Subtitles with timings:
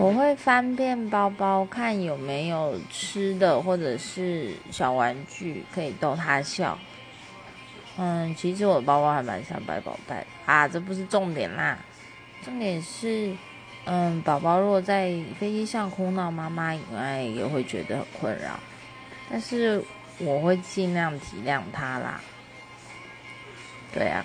[0.00, 6.78] 我会翻遍包包看有没有吃的或者是小玩具可以逗他笑。
[7.96, 11.76] 嗯，其实我的包包还蛮像百宝袋啊，这不是重点啦，
[12.44, 13.34] 重点是，
[13.86, 18.60] 嗯，宝宝如果在飞机上哭闹，妈妈应该也会觉得很困扰，
[19.28, 19.82] 但是
[20.18, 22.20] 我会尽量体谅他啦。
[23.92, 24.24] 对啊。